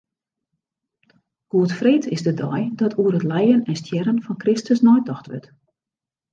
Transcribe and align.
Goedfreed 1.51 2.05
is 2.05 2.21
de 2.25 2.33
dei 2.41 2.63
dat 2.79 2.97
oer 2.97 3.13
it 3.15 3.23
lijen 3.23 3.63
en 3.69 3.75
stjerren 3.81 4.23
fan 4.25 4.37
Kristus 4.43 4.79
neitocht 4.87 5.27
wurdt. 5.29 5.49